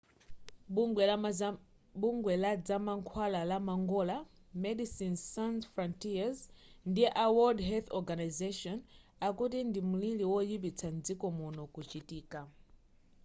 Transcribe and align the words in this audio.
bungwe 2.03 2.33
ladzamankhwala 2.43 3.39
la 3.51 3.57
mangola 3.67 4.17
medecines 4.63 5.21
sans 5.33 5.61
frontieres 5.73 6.37
ndi 6.89 7.03
a 7.23 7.25
world 7.35 7.59
health 7.69 7.89
organisation 7.99 8.77
akuti 9.27 9.59
ndi 9.69 9.79
mlili 9.91 10.23
woyipitsisa 10.33 10.87
mdziko 10.95 11.25
muno 11.37 11.61
kuchitika 11.73 12.39